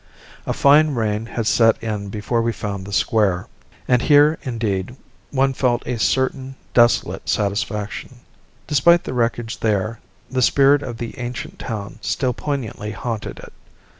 A 0.47 0.53
fine 0.53 0.95
rain 0.95 1.27
had 1.27 1.45
set 1.45 1.77
in 1.83 2.09
before 2.09 2.41
we 2.41 2.51
found 2.51 2.85
the 2.87 2.91
square, 2.91 3.47
and 3.87 4.01
here 4.01 4.39
indeed 4.41 4.95
one 5.29 5.53
felt 5.53 5.85
a 5.85 5.99
certain 5.99 6.55
desolate 6.73 7.29
satisfaction; 7.29 8.21
despite 8.65 9.03
the 9.03 9.13
wreckage 9.13 9.59
there 9.59 9.99
the 10.27 10.41
spirit 10.41 10.81
of 10.81 10.97
the 10.97 11.19
ancient 11.19 11.59
town 11.59 11.99
still 12.01 12.33
poignantly 12.33 12.89
haunted 12.93 13.37
it. 13.41 13.53